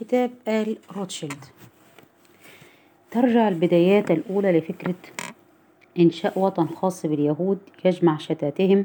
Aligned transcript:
كتاب 0.00 0.30
آل 0.48 0.76
روتشيلد. 0.96 1.44
ترجع 3.10 3.48
البدايات 3.48 4.10
الأولى 4.10 4.58
لفكرة 4.58 4.94
إنشاء 5.98 6.38
وطن 6.38 6.66
خاص 6.66 7.06
باليهود 7.06 7.58
يجمع 7.84 8.18
شتاتهم 8.18 8.84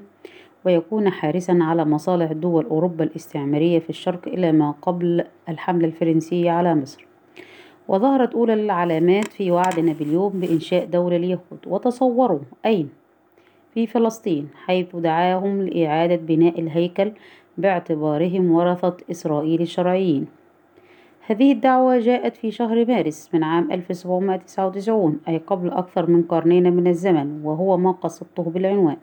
ويكون 0.65 1.10
حارسا 1.10 1.57
على 1.62 1.86
مصالح 1.86 2.31
دول 2.31 2.65
أوروبا 2.65 3.04
الاستعمارية 3.04 3.79
في 3.79 3.89
الشرق 3.89 4.28
إلى 4.28 4.52
ما 4.52 4.71
قبل 4.81 5.23
الحملة 5.49 5.88
الفرنسية 5.88 6.52
على 6.52 6.76
مصر. 6.76 7.05
وظهرت 7.88 8.34
أولى 8.34 8.54
العلامات 8.54 9.27
في 9.27 9.52
وعد 9.52 9.80
نابليون 9.80 10.32
بإنشاء 10.32 10.86
دولة 10.86 11.16
اليهود 11.16 11.59
وتصوروا 11.68 12.39
أين؟ 12.66 12.89
في 13.73 13.88
فلسطين 13.88 14.50
حيث 14.66 14.95
دعاهم 14.95 15.61
لإعادة 15.61 16.16
بناء 16.16 16.59
الهيكل 16.59 17.11
باعتبارهم 17.57 18.52
ورثة 18.52 18.98
إسرائيل 19.11 19.61
الشرعيين. 19.61 20.43
هذه 21.26 21.52
الدعوة 21.52 22.00
جاءت 22.00 22.36
في 22.36 22.52
شهر 22.52 22.86
مارس 22.86 23.30
من 23.34 23.44
عام 23.44 23.72
1799 23.72 25.20
أي 25.27 25.38
قبل 25.38 25.72
أكثر 25.72 26.09
من 26.09 26.23
قرنين 26.23 26.73
من 26.73 26.88
الزمن 26.88 27.45
وهو 27.45 27.77
ما 27.77 27.91
قصدته 27.91 28.44
بالعنوان. 28.44 28.98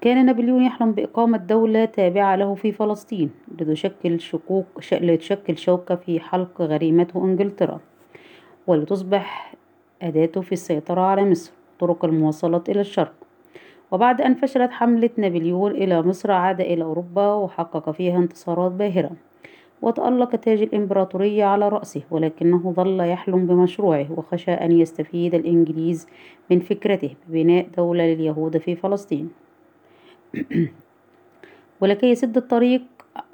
كان 0.00 0.26
نابليون 0.26 0.62
يحلم 0.62 0.92
بإقامة 0.92 1.38
دولة 1.38 1.84
تابعة 1.84 2.36
له 2.36 2.54
في 2.54 2.72
فلسطين 2.72 3.30
لتشكل 3.58 4.20
شكوك 4.20 4.66
لتشكل 4.92 5.58
شوكة 5.58 5.94
في 5.94 6.20
حلق 6.20 6.62
غريمته 6.62 7.24
إنجلترا 7.24 7.80
ولتصبح 8.66 9.54
أداته 10.02 10.40
في 10.40 10.52
السيطرة 10.52 11.00
على 11.00 11.30
مصر 11.30 11.52
طرق 11.80 12.04
المواصلات 12.04 12.68
إلى 12.68 12.80
الشرق. 12.80 13.14
وبعد 13.90 14.20
أن 14.20 14.34
فشلت 14.34 14.70
حملة 14.70 15.10
نابليون 15.16 15.70
إلى 15.70 16.02
مصر 16.02 16.30
عاد 16.30 16.60
إلى 16.60 16.84
أوروبا 16.84 17.34
وحقق 17.34 17.90
فيها 17.90 18.18
انتصارات 18.18 18.72
باهرة. 18.72 19.10
وتألق 19.82 20.36
تاج 20.36 20.62
الإمبراطورية 20.62 21.44
على 21.44 21.68
رأسه 21.68 22.02
ولكنه 22.10 22.72
ظل 22.72 23.00
يحلم 23.00 23.46
بمشروعه 23.46 24.06
وخشى 24.16 24.50
أن 24.50 24.72
يستفيد 24.72 25.34
الإنجليز 25.34 26.06
من 26.50 26.60
فكرته 26.60 27.14
ببناء 27.28 27.68
دولة 27.76 28.06
لليهود 28.06 28.58
في 28.58 28.76
فلسطين. 28.76 29.30
ولكي 31.80 32.06
يسد 32.06 32.36
الطريق 32.36 32.82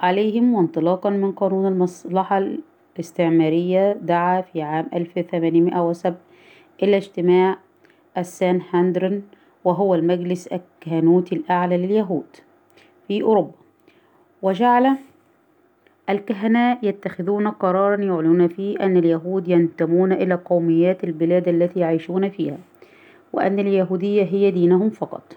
عليهم 0.01 0.53
وانطلاقا 0.53 1.09
من 1.09 1.31
قانون 1.31 1.67
المصلحة 1.67 2.45
الاستعمارية 2.95 3.93
دعا 3.93 4.41
في 4.41 4.61
عام 4.61 4.87
1807 4.93 6.17
إلى 6.83 6.97
اجتماع 6.97 7.57
السان 8.17 8.61
هندرن 8.69 9.21
وهو 9.63 9.95
المجلس 9.95 10.47
الكهنوتي 10.47 11.35
الأعلى 11.35 11.77
لليهود 11.77 12.25
في 13.07 13.21
أوروبا. 13.21 13.51
وجعل 14.41 14.97
الكهنة 16.09 16.77
يتخذون 16.83 17.47
قرارا 17.47 18.01
يعلنون 18.01 18.47
فيه 18.47 18.79
أن 18.79 18.97
اليهود 18.97 19.47
ينتمون 19.47 20.11
إلى 20.11 20.35
قوميات 20.35 21.03
البلاد 21.03 21.47
التي 21.47 21.79
يعيشون 21.79 22.29
فيها 22.29 22.57
وأن 23.33 23.59
اليهودية 23.59 24.23
هي 24.23 24.51
دينهم 24.51 24.89
فقط. 24.89 25.35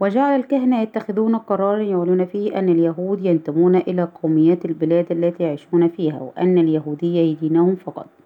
وجعل 0.00 0.40
الكهنة 0.40 0.82
يتخذون 0.82 1.36
قرارا 1.36 1.82
يعلنون 1.82 2.24
فيه 2.24 2.58
أن 2.58 2.68
اليهود 2.68 3.24
ينتمون 3.24 3.76
إلى 3.76 4.08
قوميات 4.22 4.64
البلاد 4.64 5.12
التي 5.12 5.42
يعيشون 5.42 5.88
فيها 5.88 6.20
وأن 6.20 6.58
اليهودية 6.58 7.36
دينهم 7.36 7.76
فقط. 7.76 8.21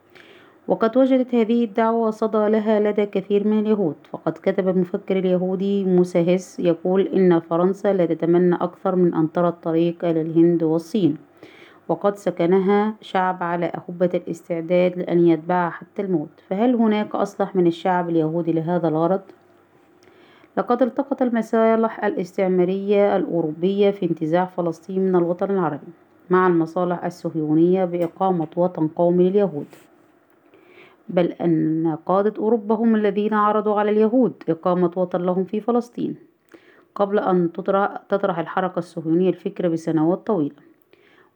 وقد 0.68 0.96
وجدت 0.96 1.34
هذه 1.34 1.64
الدعوة 1.64 2.10
صدى 2.10 2.48
لها 2.48 2.80
لدى 2.80 3.06
كثير 3.06 3.46
من 3.46 3.58
اليهود. 3.58 3.96
فقد 4.10 4.32
كتب 4.32 4.68
المفكر 4.68 5.18
اليهودي 5.18 5.84
موسى 5.84 6.18
هيس 6.18 6.60
يقول 6.60 7.00
إن 7.06 7.40
فرنسا 7.40 7.92
لا 7.92 8.06
تتمنى 8.06 8.54
أكثر 8.54 8.96
من 8.96 9.14
أن 9.14 9.32
ترى 9.32 9.48
الطريق 9.48 10.04
إلى 10.04 10.20
الهند 10.20 10.62
والصين 10.62 11.16
وقد 11.88 12.16
سكنها 12.16 12.94
شعب 13.00 13.42
على 13.42 13.66
أهبة 13.66 14.10
الاستعداد 14.14 14.98
لأن 14.98 15.26
يتبعها 15.26 15.70
حتى 15.70 16.02
الموت. 16.02 16.28
فهل 16.48 16.74
هناك 16.74 17.14
أصلح 17.14 17.56
من 17.56 17.66
الشعب 17.66 18.10
اليهودي 18.10 18.52
لهذا 18.52 18.88
الغرض؟ 18.88 19.20
لقد 20.56 20.82
التقت 20.82 21.22
المصالح 21.22 22.04
الاستعمارية 22.04 23.16
الأوروبية 23.16 23.90
في 23.90 24.10
انتزاع 24.10 24.44
فلسطين 24.44 25.00
من 25.08 25.16
الوطن 25.16 25.50
العربي 25.50 25.92
مع 26.30 26.46
المصالح 26.46 27.04
الصهيونية 27.04 27.84
بإقامة 27.84 28.48
وطن 28.56 28.88
قومي 28.88 29.30
لليهود. 29.30 29.66
بل 31.08 31.26
أن 31.26 31.96
قادة 32.06 32.34
أوروبا 32.38 32.74
هم 32.74 32.94
الذين 32.94 33.34
عرضوا 33.34 33.80
على 33.80 33.90
اليهود 33.90 34.42
إقامة 34.48 34.90
وطن 34.96 35.22
لهم 35.22 35.44
في 35.44 35.60
فلسطين 35.60 36.14
قبل 36.94 37.18
أن 37.18 37.52
تطرح 38.08 38.38
الحركة 38.38 38.78
الصهيونية 38.78 39.28
الفكرة 39.28 39.68
بسنوات 39.68 40.26
طويلة. 40.26 40.54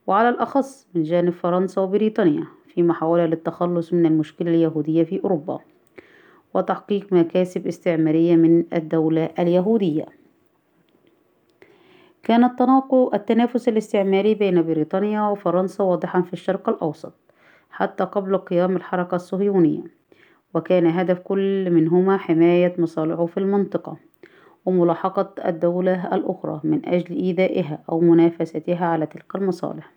وعلى 0.07 0.29
الأخص 0.29 0.87
من 0.95 1.03
جانب 1.03 1.33
فرنسا 1.33 1.81
وبريطانيا 1.81 2.45
في 2.75 2.83
محاولة 2.83 3.27
للتخلص 3.27 3.93
من 3.93 4.07
المشكلة 4.07 4.51
اليهودية 4.51 5.05
في 5.05 5.21
أوروبا 5.25 5.59
وتحقيق 6.55 7.13
مكاسب 7.13 7.67
استعمارية 7.67 8.37
من 8.37 8.65
الدولة 8.73 9.31
اليهودية. 9.39 10.07
كان 12.23 12.51
التنافس 13.15 13.69
الاستعماري 13.69 14.35
بين 14.35 14.63
بريطانيا 14.63 15.23
وفرنسا 15.23 15.85
واضحا 15.85 16.21
في 16.21 16.33
الشرق 16.33 16.69
الأوسط. 16.69 17.13
حتى 17.71 18.05
قبل 18.05 18.37
قيام 18.39 18.77
الحركة 18.77 19.15
الصهيونية 19.15 19.83
وكان 20.55 20.87
هدف 20.87 21.19
كل 21.19 21.71
منهما 21.71 22.17
حماية 22.17 22.75
مصالحه 22.79 23.27
في 23.27 23.37
المنطقة 23.37 23.97
وملاحقة 24.67 25.35
الدولة 25.49 26.15
الأخرى 26.15 26.61
من 26.65 26.89
أجل 26.89 27.17
إيذائها 27.17 27.79
أو 27.93 28.01
منافستها 28.01 28.87
على 28.87 29.07
تلك 29.07 29.35
المصالح 29.37 29.93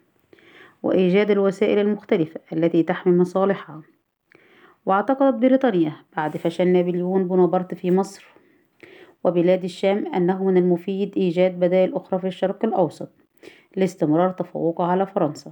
وإيجاد 0.84 1.32
الوسائل 1.32 1.80
المختلفة 1.80 2.40
التي 2.54 2.84
تحمي 2.84 3.18
مصالحها. 3.18 3.82
واعتقدت 4.86 5.36
بريطانيا 5.36 5.94
بعد 6.18 6.38
فشل 6.38 6.68
نابليون 6.68 7.28
بونابرت 7.28 7.74
في 7.74 7.92
مصر 7.92 8.26
وبلاد 9.24 9.64
الشام 9.64 10.08
أنه 10.16 10.44
من 10.44 10.58
المفيد 10.58 11.14
إيجاد 11.18 11.60
بدائل 11.60 11.96
أخرى 11.96 12.20
في 12.20 12.28
الشرق 12.28 12.66
الأوسط 12.66 13.10
لاستمرار 13.76 14.30
تفوقها 14.30 14.88
على 14.88 15.06
فرنسا. 15.06 15.52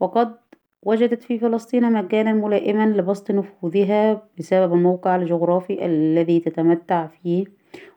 وقد 0.00 0.34
وجدت 0.82 1.22
في 1.22 1.38
فلسطين 1.38 1.92
مكانا 1.92 2.32
ملائما 2.32 2.86
لبسط 2.86 3.30
نفوذها 3.30 4.22
بسبب 4.38 4.72
الموقع 4.74 5.16
الجغرافي 5.16 5.86
الذي 5.86 6.40
تتمتع 6.40 7.06
فيه 7.06 7.44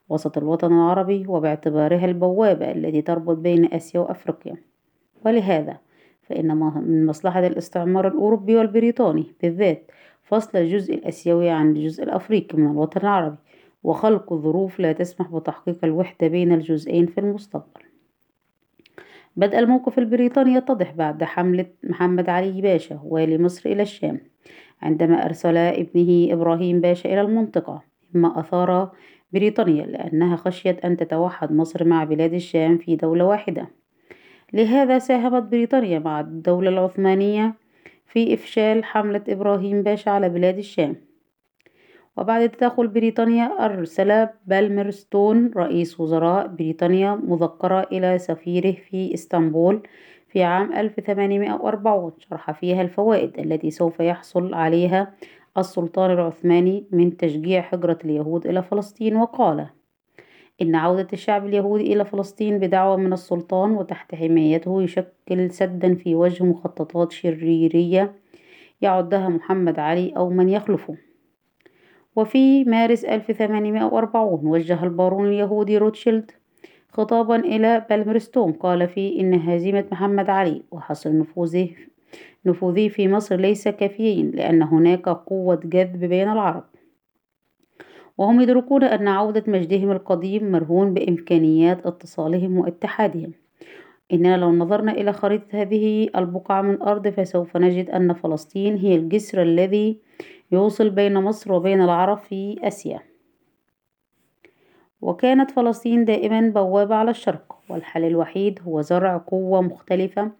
وسط 0.09 0.37
الوطن 0.37 0.73
العربي 0.73 1.25
وباعتبارها 1.27 2.05
البوابة 2.05 2.71
التي 2.71 3.01
تربط 3.01 3.37
بين 3.37 3.73
آسيا 3.73 3.99
وأفريقيا. 3.99 4.55
ولهذا 5.25 5.77
فإن 6.21 6.57
من 6.57 7.05
مصلحة 7.05 7.47
الاستعمار 7.47 8.07
الأوروبي 8.07 8.55
والبريطاني 8.55 9.25
بالذات 9.41 9.91
فصل 10.23 10.57
الجزء 10.57 10.93
الآسيوي 10.93 11.49
عن 11.49 11.69
الجزء 11.71 12.03
الأفريقي 12.03 12.57
من 12.57 12.71
الوطن 12.71 13.01
العربي 13.01 13.37
وخلق 13.83 14.33
ظروف 14.33 14.79
لا 14.79 14.91
تسمح 14.91 15.27
بتحقيق 15.31 15.77
الوحدة 15.83 16.27
بين 16.27 16.53
الجزئين 16.53 17.05
في 17.05 17.17
المستقبل. 17.17 17.81
بدأ 19.35 19.59
الموقف 19.59 19.99
البريطاني 19.99 20.53
يتضح 20.53 20.91
بعد 20.91 21.23
حملة 21.23 21.65
محمد 21.83 22.29
علي 22.29 22.61
باشا 22.61 22.99
والي 23.03 23.37
مصر 23.37 23.69
إلى 23.69 23.81
الشام 23.81 24.19
عندما 24.81 25.25
أرسل 25.25 25.57
ابنه 25.57 26.33
إبراهيم 26.33 26.81
باشا 26.81 27.13
إلى 27.13 27.21
المنطقة. 27.21 27.81
مما 28.13 28.39
أثار 28.39 28.91
بريطانيا 29.33 29.85
لأنها 29.85 30.35
خشيت 30.35 30.85
أن 30.85 30.97
تتوحد 30.97 31.51
مصر 31.51 31.83
مع 31.83 32.03
بلاد 32.03 32.33
الشام 32.33 32.77
في 32.77 32.95
دولة 32.95 33.25
واحدة. 33.25 33.69
لهذا 34.53 34.99
ساهمت 34.99 35.43
بريطانيا 35.43 35.99
مع 35.99 36.19
الدولة 36.19 36.69
العثمانية 36.69 37.53
في 38.05 38.33
إفشال 38.33 38.83
حملة 38.83 39.23
إبراهيم 39.29 39.83
باشا 39.83 40.11
على 40.11 40.29
بلاد 40.29 40.57
الشام. 40.57 40.95
وبعد 42.17 42.49
تدخل 42.49 42.87
بريطانيا 42.87 43.65
أرسل 43.65 44.27
بالمرستون 44.45 45.51
رئيس 45.55 45.99
وزراء 45.99 46.47
بريطانيا 46.47 47.15
مذكرة 47.15 47.87
إلى 47.91 48.17
سفيره 48.17 48.71
في 48.71 49.13
إسطنبول 49.13 49.81
في 50.27 50.43
عام 50.43 50.73
1840 50.73 52.11
شرح 52.19 52.51
فيها 52.51 52.81
الفوائد 52.81 53.39
التي 53.39 53.71
سوف 53.71 53.99
يحصل 53.99 54.53
عليها 54.53 55.13
السلطان 55.57 56.11
العثماني 56.11 56.85
من 56.91 57.17
تشجيع 57.17 57.61
هجرة 57.61 57.97
اليهود 58.05 58.47
إلى 58.47 58.63
فلسطين. 58.63 59.15
وقال 59.15 59.67
إن 60.61 60.75
عودة 60.75 61.07
الشعب 61.13 61.45
اليهودي 61.45 61.93
إلى 61.93 62.05
فلسطين 62.05 62.59
بدعوة 62.59 62.97
من 62.97 63.13
السلطان 63.13 63.71
وتحت 63.71 64.15
حمايته 64.15 64.83
يشكل 64.83 65.51
سدا 65.51 65.95
في 65.95 66.15
وجه 66.15 66.43
مخططات 66.43 67.11
شريرية 67.11 68.15
يعدها 68.81 69.29
محمد 69.29 69.79
علي 69.79 70.13
أو 70.17 70.29
من 70.29 70.49
يخلفه. 70.49 70.97
وفي 72.15 72.63
مارس 72.63 73.05
1840 73.05 74.45
وجه 74.47 74.83
البارون 74.83 75.27
اليهودي 75.27 75.77
روتشيلد 75.77 76.31
خطابا 76.89 77.35
إلى 77.35 77.85
بالمرستون 77.89 78.51
قال 78.51 78.87
فيه 78.87 79.21
إن 79.21 79.33
هزيمة 79.33 79.85
محمد 79.91 80.29
علي 80.29 80.63
وحصر 80.71 81.17
نفوذه 82.45 82.87
في 82.89 83.07
مصر 83.07 83.35
ليس 83.35 83.67
كافيين 83.67 84.31
لأن 84.31 84.63
هناك 84.63 85.09
قوة 85.09 85.59
جذب 85.63 85.99
بين 85.99 86.31
العرب. 86.31 86.63
وهم 88.17 88.41
يدركون 88.41 88.83
أن 88.83 89.07
عودة 89.07 89.43
مجدهم 89.47 89.91
القديم 89.91 90.51
مرهون 90.51 90.93
بإمكانيات 90.93 91.85
اتصالهم 91.85 92.57
واتحادهم. 92.57 93.31
إننا 94.11 94.37
لو 94.37 94.51
نظرنا 94.51 94.91
إلى 94.91 95.13
خريطة 95.13 95.61
هذه 95.61 96.09
البقعة 96.15 96.61
من 96.61 96.73
الأرض 96.73 97.07
فسوف 97.07 97.57
نجد 97.57 97.89
أن 97.89 98.13
فلسطين 98.13 98.77
هي 98.77 98.95
الجسر 98.95 99.41
الذي 99.41 99.99
يوصل 100.51 100.89
بين 100.89 101.13
مصر 101.13 101.53
وبين 101.53 101.81
العرب 101.81 102.17
في 102.17 102.59
آسيا. 102.63 102.99
وكانت 105.01 105.51
فلسطين 105.51 106.05
دائما 106.05 106.49
بوابة 106.49 106.95
على 106.95 107.11
الشرق 107.11 107.59
والحل 107.69 108.03
الوحيد 108.03 108.59
هو 108.63 108.81
زرع 108.81 109.17
قوة 109.17 109.61
مختلفة 109.61 110.31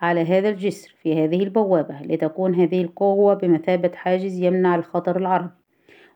على 0.00 0.20
هذا 0.20 0.48
الجسر 0.48 0.94
في 1.02 1.24
هذه 1.24 1.42
البوابة 1.42 2.02
لتكون 2.02 2.54
هذه 2.54 2.82
القوة 2.82 3.34
بمثابة 3.34 3.90
حاجز 3.94 4.38
يمنع 4.38 4.74
الخطر 4.74 5.16
العربي. 5.16 5.50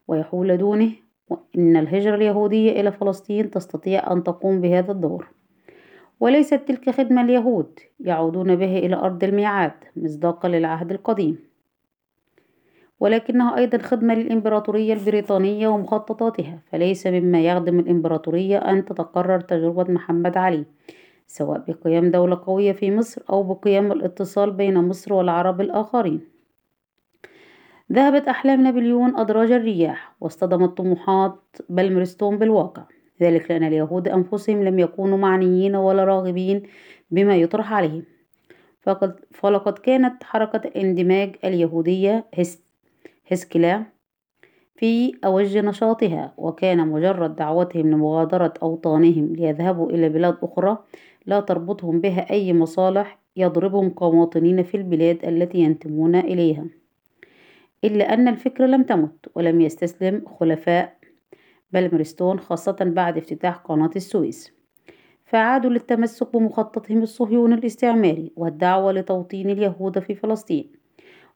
ويحول 0.08 0.56
دونه 0.56 0.92
إن 1.58 1.76
الهجرة 1.76 2.14
اليهودية 2.14 2.80
إلى 2.80 2.92
فلسطين 2.92 3.50
تستطيع 3.50 4.12
أن 4.12 4.22
تقوم 4.24 4.60
بهذا 4.60 4.92
الدور. 4.92 5.28
وليست 6.20 6.54
تلك 6.54 6.90
خدمة 6.90 7.22
اليهود 7.22 7.78
يعودون 8.00 8.56
بها 8.56 8.78
إلى 8.78 8.96
أرض 8.96 9.24
الميعاد 9.24 9.72
مصداقا 9.96 10.48
للعهد 10.48 10.90
القديم. 10.90 11.38
ولكنها 13.00 13.56
أيضا 13.56 13.78
خدمة 13.78 14.14
للإمبراطورية 14.14 14.94
البريطانية 14.94 15.68
ومخططاتها 15.68 16.58
فليس 16.72 17.06
مما 17.06 17.40
يخدم 17.40 17.78
الإمبراطورية 17.78 18.58
أن 18.58 18.84
تتكرر 18.84 19.40
تجربة 19.40 19.92
محمد 19.92 20.36
علي 20.36 20.64
سواء 21.26 21.64
بقيام 21.68 22.10
دولة 22.10 22.40
قوية 22.46 22.72
في 22.72 22.96
مصر 22.96 23.22
أو 23.30 23.42
بقيام 23.42 23.92
الاتصال 23.92 24.50
بين 24.50 24.78
مصر 24.88 25.14
والعرب 25.14 25.60
الآخرين. 25.60 26.20
ذهبت 27.92 28.28
أحلام 28.28 28.62
نابليون 28.62 29.16
أدراج 29.16 29.52
الرياح 29.52 30.16
واصطدمت 30.20 30.76
طموحات 30.76 31.40
بلمرستون 31.68 32.38
بالواقع. 32.38 32.82
ذلك 33.22 33.50
لأن 33.50 33.64
اليهود 33.64 34.08
أنفسهم 34.08 34.64
لم 34.64 34.78
يكونوا 34.78 35.18
معنيين 35.18 35.76
ولا 35.76 36.04
راغبين 36.04 36.62
بما 37.10 37.36
يطرح 37.36 37.72
عليهم. 37.72 38.04
فقد 38.80 39.20
فلقد 39.30 39.78
كانت 39.78 40.24
حركة 40.24 40.68
الاندماج 40.68 41.36
اليهودية 41.44 42.26
هسكلا 43.30 43.84
في 44.76 45.12
أوج 45.24 45.58
نشاطها 45.58 46.34
وكان 46.36 46.88
مجرد 46.88 47.36
دعوتهم 47.36 47.90
لمغادرة 47.90 48.54
أوطانهم 48.62 49.34
ليذهبوا 49.34 49.90
إلى 49.90 50.08
بلاد 50.08 50.36
أخرى 50.42 50.78
لا 51.26 51.40
تربطهم 51.40 52.00
بها 52.00 52.30
أي 52.30 52.52
مصالح 52.52 53.18
يضربهم 53.36 53.90
كمواطنين 53.90 54.62
في 54.62 54.76
البلاد 54.76 55.24
التي 55.24 55.58
ينتمون 55.58 56.16
إليها. 56.16 56.64
إلا 57.84 58.14
أن 58.14 58.28
الفكرة 58.28 58.66
لم 58.66 58.82
تمت 58.82 59.26
ولم 59.34 59.60
يستسلم 59.60 60.22
خلفاء 60.40 60.95
بلمرستون 61.72 62.40
خاصة 62.40 62.76
بعد 62.80 63.16
افتتاح 63.16 63.56
قناة 63.56 63.90
السويس. 63.96 64.52
فعادوا 65.24 65.70
للتمسك 65.70 66.36
بمخططهم 66.36 67.02
الصهيوني 67.02 67.54
الاستعماري 67.54 68.32
والدعوة 68.36 68.92
لتوطين 68.92 69.50
اليهود 69.50 69.98
في 69.98 70.14
فلسطين. 70.14 70.72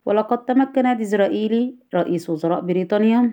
ولقد 0.06 0.44
تمكن 0.44 0.96
ديزرائيلي 0.96 1.74
رئيس 1.94 2.30
وزراء 2.30 2.60
بريطانيا 2.60 3.32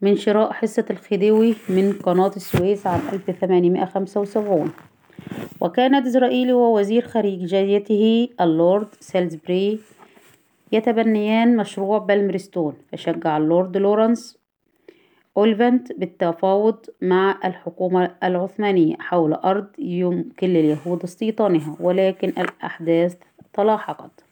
من 0.00 0.16
شراء 0.16 0.52
حصة 0.52 0.84
الخديوي 0.90 1.54
من 1.68 1.92
قناة 1.92 2.30
السويس 2.36 2.86
عام 2.86 3.00
1875 3.12 4.70
وكان 5.60 6.02
ديزرائيلي 6.02 6.52
ووزير 6.52 7.02
خارجيته 7.08 8.28
اللورد 8.40 8.88
سيلزبري 9.00 9.80
يتبنيان 10.72 11.56
مشروع 11.56 11.98
بالمرستون 11.98 12.74
فشجع 12.92 13.36
اللورد 13.36 13.76
لورنس 13.76 14.35
أوليفانت 15.36 15.92
بالتفاوض 15.92 16.76
مع 17.02 17.38
الحكومة 17.44 18.10
العثمانية 18.24 18.96
حول 18.98 19.32
أرض 19.32 19.66
يمكن 19.78 20.48
لليهود 20.48 21.02
استيطانها 21.02 21.76
ولكن 21.80 22.28
الأحداث 22.28 23.16
تلاحقت. 23.52 24.24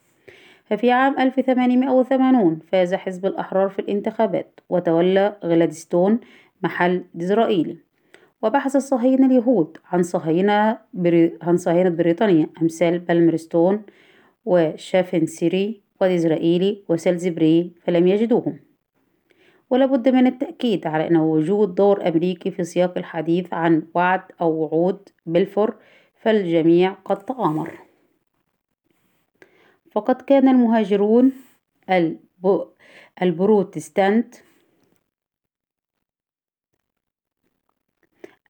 ففي 0.65 0.91
عام 0.91 1.19
1880 1.19 2.59
فاز 2.73 2.95
حزب 2.95 3.27
الأحرار 3.27 3.69
في 3.69 3.79
الانتخابات 3.79 4.61
وتولى 4.69 5.37
غلادستون 5.45 6.21
محل 6.62 7.05
ديزرائيلي 7.15 7.77
وبحث 8.43 8.77
الصهاينة 8.77 9.27
اليهود 9.27 9.77
عن 9.93 10.03
صهاينة 10.03 10.79
بري... 10.95 11.39
عن 11.43 11.56
صهاينة 11.56 11.89
بريطانيا 11.91 12.47
أمثال 12.62 12.99
بالمرستون 12.99 13.83
وشافنسيري 14.45 15.81
وديزرائيلي 16.01 16.83
وسلزبري 16.89 17.73
فلم 17.85 18.06
يجدوهم. 18.06 18.59
ولابد 19.71 20.09
من 20.09 20.27
التأكيد 20.27 20.87
على 20.87 21.09
أن 21.09 21.17
وجود 21.17 21.75
دور 21.75 22.09
أمريكي 22.09 22.51
في 22.51 22.65
سياق 22.65 22.99
الحديث 22.99 23.55
عن 23.55 23.87
وعد 23.95 24.23
أو 24.41 24.53
وعود 24.53 25.09
بلفور 25.27 25.77
فالجميع 26.17 26.93
قد 26.93 27.25
تآمر. 27.25 27.79
فقد 29.91 30.23
كان 30.23 30.49
المهاجرون 30.49 31.33
البروتستانت 33.23 34.35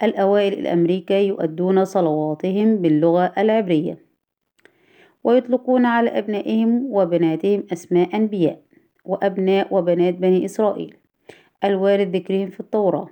الأوائل 0.03 0.53
الأمريكا 0.53 1.15
يؤدون 1.15 1.85
صلواتهم 1.85 2.77
باللغة 2.77 3.33
العبرية 3.39 3.99
ويطلقون 5.25 5.85
على 5.87 6.19
أبنائهم 6.19 6.87
وبناتهم 6.91 7.65
أسماء 7.73 8.17
أنبياء 8.17 8.63
وأبناء 9.05 9.75
وبنات 9.75 10.15
بني 10.15 10.45
إسرائيل. 10.45 10.97
الوارد 11.65 12.17
ذكرهم 12.17 12.51
في 12.51 12.61
التوراة 12.61 13.09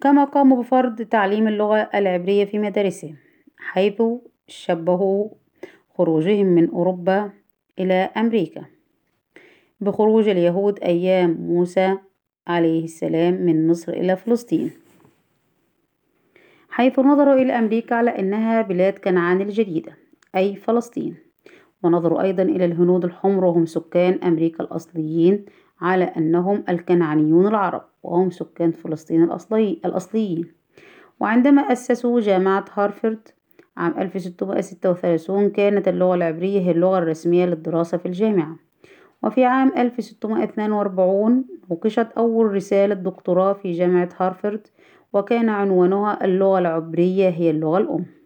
كما 0.00 0.24
قاموا 0.24 0.62
بفرض 0.62 1.02
تعليم 1.02 1.48
اللغة 1.48 1.90
العبرية 1.94 2.44
في 2.44 2.58
مدارسهم 2.58 3.16
حيث 3.58 4.02
شبهوا 4.48 5.28
خروجهم 5.94 6.46
من 6.46 6.70
أوروبا 6.70 7.30
إلى 7.78 7.94
أمريكا 7.94 8.64
بخروج 9.80 10.28
اليهود 10.28 10.78
أيام 10.78 11.30
موسى 11.30 11.98
عليه 12.46 12.84
السلام 12.84 13.34
من 13.34 13.68
مصر 13.68 13.92
إلى 13.92 14.16
فلسطين 14.16 14.70
حيث 16.70 16.98
نظروا 16.98 17.34
إلى 17.34 17.58
أمريكا 17.58 17.94
على 17.94 18.10
أنها 18.18 18.62
بلاد 18.62 18.98
كنعان 18.98 19.40
الجديدة 19.40 19.96
أي 20.36 20.56
فلسطين. 20.56 21.27
ونظروا 21.82 22.22
أيضا 22.22 22.42
إلى 22.42 22.64
الهنود 22.64 23.04
الحمر 23.04 23.44
وهم 23.44 23.66
سكان 23.66 24.18
أمريكا 24.24 24.64
الأصليين 24.64 25.44
على 25.80 26.04
أنهم 26.04 26.64
الكنعانيون 26.68 27.46
العرب 27.46 27.82
وهم 28.02 28.30
سكان 28.30 28.72
فلسطين 28.72 29.22
الأصلي 29.24 29.80
الأصليين. 29.84 30.52
وعندما 31.20 31.62
أسسوا 31.62 32.20
جامعة 32.20 32.64
هارفرد 32.74 33.28
عام 33.76 33.98
1636 33.98 35.50
كانت 35.50 35.88
اللغة 35.88 36.14
العبرية 36.14 36.60
هي 36.60 36.70
اللغة 36.70 36.98
الرسمية 36.98 37.46
للدراسة 37.46 37.98
في 37.98 38.06
الجامعة. 38.06 38.56
وفي 39.22 39.44
عام 39.44 39.72
1642 39.76 41.44
نوقشت 41.70 42.08
أول 42.18 42.52
رسالة 42.54 42.94
دكتوراه 42.94 43.52
في 43.52 43.72
جامعة 43.72 44.08
هارفرد 44.16 44.66
وكان 45.12 45.48
عنوانها 45.48 46.24
اللغة 46.24 46.58
العبرية 46.58 47.28
هي 47.28 47.50
اللغة 47.50 47.78
الأم. 47.78 48.17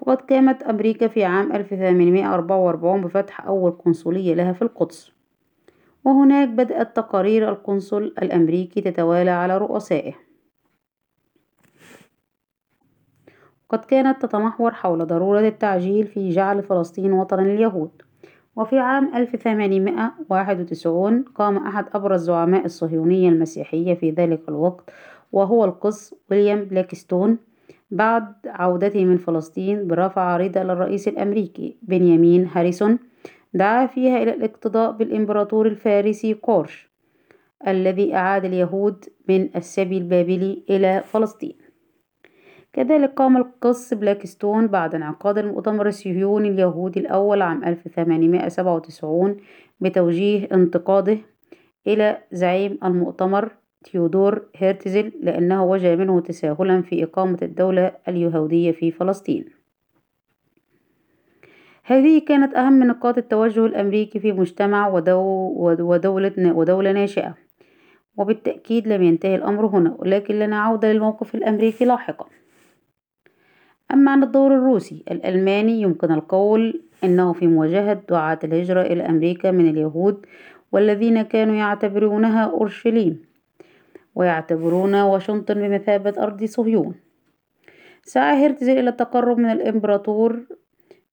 وقد 0.00 0.16
قامت 0.16 0.62
أمريكا 0.62 1.08
في 1.08 1.24
عام 1.24 1.52
1844 1.52 3.00
بفتح 3.00 3.46
أول 3.46 3.70
قنصلية 3.70 4.34
لها 4.34 4.52
في 4.52 4.62
القدس. 4.62 5.12
وهناك 6.04 6.48
بدأت 6.48 6.96
تقارير 6.96 7.48
القنصل 7.48 8.02
الأمريكي 8.02 8.80
تتوالى 8.80 9.30
على 9.30 9.58
رؤسائه. 9.58 10.12
قد 13.68 13.84
كانت 13.84 14.22
تتمحور 14.22 14.70
حول 14.70 15.06
ضرورة 15.06 15.40
التعجيل 15.40 16.06
في 16.06 16.30
جعل 16.30 16.62
فلسطين 16.62 17.12
وطنا 17.12 17.42
لليهود. 17.42 18.02
وفي 18.56 18.78
عام 18.78 19.14
1891 19.14 21.22
قام 21.22 21.56
أحد 21.56 21.86
أبرز 21.94 22.24
زعماء 22.24 22.64
الصهيونية 22.64 23.28
المسيحية 23.28 23.94
في 23.94 24.10
ذلك 24.10 24.48
الوقت 24.48 24.90
وهو 25.32 25.64
القس 25.64 26.14
ويليام 26.30 26.64
بلاكستون 26.64 27.38
بعد 27.90 28.34
عودته 28.46 29.04
من 29.04 29.16
فلسطين 29.16 29.86
برفع 29.86 30.22
عريضة 30.22 30.62
للرئيس 30.62 31.08
الأمريكي 31.08 31.78
بنيامين 31.82 32.46
هاريسون 32.46 32.98
دعا 33.54 33.86
فيها 33.86 34.22
إلى 34.22 34.34
الاقتداء 34.34 34.92
بالإمبراطور 34.92 35.66
الفارسي 35.66 36.34
قورش 36.34 36.90
الذي 37.68 38.14
أعاد 38.14 38.44
اليهود 38.44 39.04
من 39.28 39.56
السبي 39.56 39.98
البابلي 39.98 40.64
إلى 40.70 41.02
فلسطين. 41.06 41.56
كذلك 42.72 43.12
قام 43.14 43.36
القس 43.36 43.94
بلاكستون 43.94 44.66
بعد 44.66 44.94
انعقاد 44.94 45.38
المؤتمر 45.38 45.86
الصهيوني 45.86 46.48
اليهودي 46.48 47.00
الأول 47.00 47.42
عام 47.42 47.64
1897 47.64 49.36
بتوجيه 49.80 50.48
انتقاده 50.52 51.18
إلى 51.86 52.18
زعيم 52.32 52.78
المؤتمر 52.84 53.50
تيودور 53.86 54.42
هيرتزل 54.56 55.12
لأنه 55.20 55.64
وجد 55.64 55.98
منه 55.98 56.20
تساهلا 56.20 56.82
في 56.82 57.04
إقامة 57.04 57.38
الدولة 57.42 57.92
اليهودية 58.08 58.72
في 58.72 58.90
فلسطين. 58.90 59.44
هذه 61.84 62.22
كانت 62.28 62.54
أهم 62.54 62.82
نقاط 62.84 63.18
التوجه 63.18 63.66
الأمريكي 63.66 64.20
في 64.20 64.32
مجتمع 64.32 64.88
ودولة 64.88 66.52
ودولة 66.54 66.92
ناشئة 66.92 67.34
وبالتأكيد 68.16 68.88
لم 68.88 69.02
ينتهي 69.02 69.34
الأمر 69.34 69.66
هنا 69.66 69.96
ولكن 69.98 70.38
لنا 70.38 70.60
عودة 70.60 70.92
للموقف 70.92 71.34
الأمريكي 71.34 71.84
لاحقا. 71.84 72.26
أما 73.92 74.10
عن 74.10 74.22
الدور 74.22 74.54
الروسي 74.54 75.04
الألماني 75.10 75.80
يمكن 75.80 76.12
القول 76.12 76.82
أنه 77.04 77.32
في 77.32 77.46
مواجهة 77.46 78.00
دعاة 78.08 78.38
الهجرة 78.44 78.82
إلى 78.82 79.06
أمريكا 79.06 79.50
من 79.50 79.70
اليهود 79.70 80.26
والذين 80.72 81.22
كانوا 81.22 81.54
يعتبرونها 81.54 82.44
أورشليم. 82.44 83.35
ويعتبرون 84.16 84.94
واشنطن 84.94 85.54
بمثابة 85.54 86.14
أرض 86.18 86.44
صهيون. 86.44 86.94
سعى 88.04 88.46
هرتزل 88.46 88.78
إلى 88.78 88.90
التقرب 88.90 89.38
من 89.38 89.50
الإمبراطور 89.50 90.46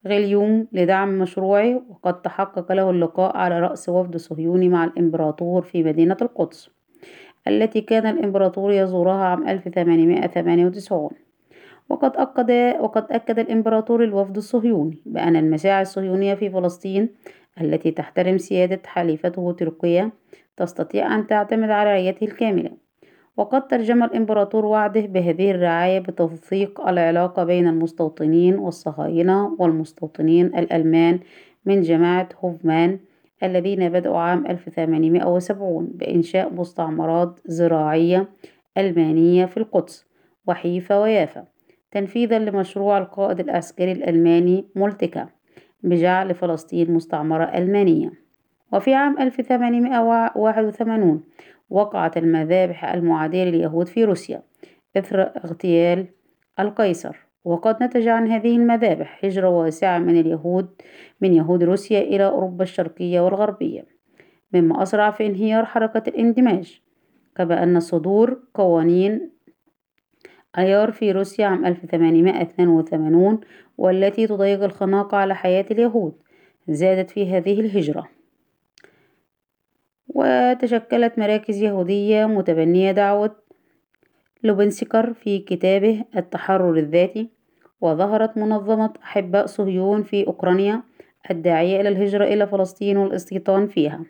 غليوم 0.07 0.67
لدعم 0.71 1.19
مشروعه 1.19 1.81
وقد 1.89 2.21
تحقق 2.21 2.71
له 2.71 2.89
اللقاء 2.89 3.37
على 3.37 3.59
رأس 3.59 3.89
وفد 3.89 4.17
صهيوني 4.17 4.69
مع 4.69 4.83
الإمبراطور 4.83 5.61
في 5.61 5.83
مدينة 5.83 6.17
القدس 6.21 6.69
التي 7.47 7.81
كان 7.81 8.07
الإمبراطور 8.07 8.71
يزورها 8.71 9.23
عام 9.23 9.47
1898 9.47 11.09
وقد 11.89 12.11
أكد 12.17 12.51
وقد 12.79 13.11
أكد 13.11 13.39
الإمبراطور 13.39 14.03
الوفد 14.03 14.37
الصهيوني 14.37 14.97
بأن 15.05 15.35
المساعي 15.35 15.81
الصهيونية 15.81 16.33
في 16.33 16.49
فلسطين 16.49 17.09
التي 17.61 17.91
تحترم 17.91 18.37
سيادة 18.37 18.81
حليفته 18.85 19.51
تركيا 19.51 20.11
تستطيع 20.57 21.15
أن 21.15 21.27
تعتمد 21.27 21.69
على 21.69 21.89
رعايته 21.89 22.25
الكاملة. 22.25 22.82
وقد 23.37 23.67
ترجم 23.67 24.03
الإمبراطور 24.03 24.65
وعده 24.65 25.01
بهذه 25.01 25.51
الرعاية 25.51 25.99
بتوثيق 25.99 26.87
العلاقة 26.87 27.43
بين 27.43 27.67
المستوطنين 27.67 28.55
والصهاينة 28.55 29.55
والمستوطنين 29.59 30.45
الألمان 30.45 31.19
من 31.65 31.81
جماعة 31.81 32.29
هوفمان 32.39 32.99
الذين 33.43 33.89
بدأوا 33.89 34.17
عام 34.17 34.47
1870 34.47 35.87
بإنشاء 35.93 36.53
مستعمرات 36.53 37.39
زراعية 37.45 38.29
ألمانية 38.77 39.45
في 39.45 39.57
القدس 39.57 40.05
وحيفا 40.47 40.99
ويافا 40.99 41.45
تنفيذا 41.91 42.39
لمشروع 42.39 42.97
القائد 42.97 43.39
العسكري 43.39 43.91
الألماني 43.91 44.65
مولتكا 44.75 45.27
بجعل 45.83 46.35
فلسطين 46.35 46.91
مستعمرة 46.91 47.43
ألمانية. 47.43 48.11
وفي 48.73 48.93
عام 48.93 49.19
1881 49.19 51.21
وقعت 51.73 52.17
المذابح 52.17 52.85
المعادية 52.85 53.43
لليهود 53.43 53.87
في 53.87 54.03
روسيا. 54.03 54.41
إثر 54.97 55.21
اغتيال 55.21 56.07
القيصر. 56.59 57.15
وقد 57.45 57.83
نتج 57.83 58.07
عن 58.07 58.27
هذه 58.27 58.55
المذابح 58.55 59.25
هجرة 59.25 59.49
واسعة 59.49 59.99
من 59.99 60.19
اليهود 60.19 60.69
من 61.21 61.33
يهود 61.33 61.63
روسيا 61.63 62.01
إلى 62.01 62.25
أوروبا 62.25 62.63
الشرقية 62.63 63.21
والغربية. 63.21 63.85
مما 64.53 64.83
أسرع 64.83 65.11
في 65.11 65.25
انهيار 65.25 65.65
حركة 65.65 66.09
الاندماج. 66.09 66.81
كما 67.35 67.63
أن 67.63 67.79
صدور 67.79 68.39
قوانين 68.53 69.29
أيار 70.57 70.91
في 70.91 71.11
روسيا 71.11 71.45
عام 71.45 71.65
1882 71.65 73.39
والتي 73.77 74.27
تضيق 74.27 74.63
الخناق 74.63 75.15
على 75.15 75.35
حياة 75.35 75.65
اليهود 75.71 76.13
زادت 76.67 77.11
في 77.11 77.37
هذه 77.37 77.59
الهجرة. 77.59 78.09
وتشكلت 80.07 81.19
مراكز 81.19 81.61
يهودية 81.61 82.25
متبنية 82.25 82.91
دعوة 82.91 83.35
لوبنسكر 84.43 85.13
في 85.13 85.39
كتابه 85.39 86.03
التحرر 86.15 86.77
الذاتي 86.77 87.29
وظهرت 87.81 88.37
منظمة 88.37 88.93
أحباء 89.03 89.45
صهيون 89.45 90.03
في 90.03 90.27
أوكرانيا 90.27 90.83
الداعية 91.31 91.81
إلى 91.81 91.89
الهجرة 91.89 92.25
إلى 92.25 92.47
فلسطين 92.47 92.97
والاستيطان 92.97 93.67
فيها. 93.67 94.05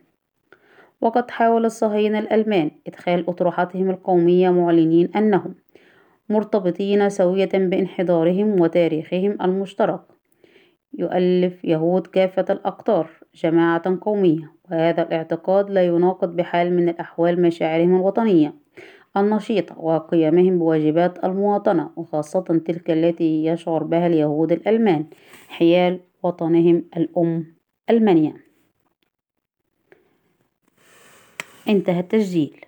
وقد 1.02 1.32
حاول 1.32 1.66
الصهاينة 1.66 2.20
الألمان 2.20 2.72
إدخال 2.88 3.30
أطروحتهم 3.30 3.90
القومية 3.90 4.50
معلنين 4.50 5.10
أنهم 5.16 5.56
مرتبطين 6.30 7.10
سوية 7.10 7.50
بانحدارهم 7.54 8.62
وتاريخهم 8.62 9.38
المشترك. 9.42 10.02
يؤلف 10.94 11.66
يهود 11.66 12.08
كافة 12.08 12.46
الأقطار. 12.50 13.10
جماعة 13.36 14.00
قومية 14.02 14.52
وهذا 14.72 15.04
الاعتقاد 15.04 15.70
لا 15.70 15.86
يناقض 15.86 16.36
بحال 16.36 16.76
من 16.76 16.90
الأحوال 16.90 17.42
مشاعرهم 17.42 17.96
الوطنية 17.96 18.54
النشيطة 19.18 19.80
وقيامهم 19.80 20.60
بواجبات 20.60 21.24
المواطنة 21.26 21.90
وخاصة 21.96 22.42
تلك 22.42 22.92
التي 22.92 23.46
يشعر 23.46 23.84
بها 23.84 24.08
اليهود 24.08 24.52
الألمان 24.52 25.06
حيال 25.48 26.00
وطنهم 26.24 26.86
الأم 26.98 27.56
ألمانيا 27.90 28.34
انتهى 31.68 32.00
التسجيل. 32.00 32.66